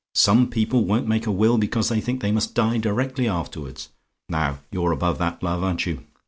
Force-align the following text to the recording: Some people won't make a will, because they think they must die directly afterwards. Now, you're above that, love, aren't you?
Some 0.15 0.49
people 0.49 0.83
won't 0.85 1.05
make 1.07 1.27
a 1.27 1.31
will, 1.31 1.59
because 1.59 1.89
they 1.89 2.01
think 2.01 2.21
they 2.21 2.31
must 2.31 2.55
die 2.55 2.79
directly 2.79 3.27
afterwards. 3.27 3.89
Now, 4.29 4.61
you're 4.71 4.91
above 4.93 5.19
that, 5.19 5.43
love, 5.43 5.61
aren't 5.61 5.85
you? 5.85 6.03